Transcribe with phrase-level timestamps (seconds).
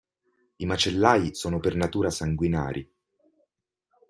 [0.55, 2.91] I macellai sono per natura sanguinari.